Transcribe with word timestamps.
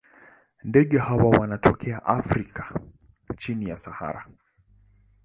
Ndege 0.63 0.97
hawa 0.99 1.23
wanatokea 1.29 2.05
Afrika 2.05 2.73
chini 3.37 3.69
ya 3.69 3.77
Sahara. 3.77 4.25